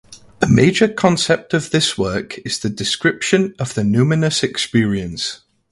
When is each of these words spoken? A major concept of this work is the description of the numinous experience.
A 0.41 0.47
major 0.47 0.87
concept 0.87 1.53
of 1.53 1.69
this 1.69 1.95
work 1.95 2.39
is 2.39 2.57
the 2.57 2.71
description 2.71 3.53
of 3.59 3.75
the 3.75 3.83
numinous 3.83 4.41
experience. 4.43 5.41